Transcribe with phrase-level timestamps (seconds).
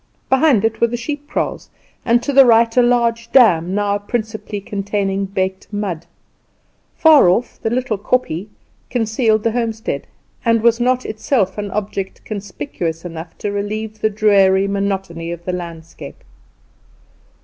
[0.29, 1.69] Behind it were the sheep kraals,
[2.03, 6.07] and to the right a large dam, now principally containing baked mud.
[6.95, 8.47] Far off the little kopje
[8.89, 10.07] concealed the homestead,
[10.43, 15.53] and was not itself an object conspicuous enough to relieve the dreary monotony of the
[15.53, 16.23] landscape.